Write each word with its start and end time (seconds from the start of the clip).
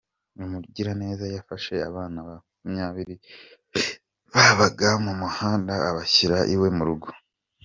Umugiraneza 0.43 1.25
Yafashe 1.35 1.73
abana 1.89 2.17
makumyabiri 2.29 3.15
babaga 4.33 4.89
mu 5.05 5.13
muhanda 5.21 5.73
abashyira 5.89 6.37
iwe 6.55 6.69
mu 6.77 6.83
rugo 6.89 7.09